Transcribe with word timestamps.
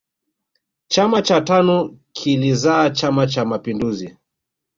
chama 0.87 1.21
cha 1.21 1.41
tanu 1.41 1.99
kilizaa 2.11 2.89
chama 2.89 3.27
cha 3.27 3.45
mapinduzi 3.45 4.17